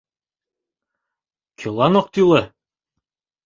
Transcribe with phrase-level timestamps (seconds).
[1.59, 2.41] Кӧлан ок тӱлӧ?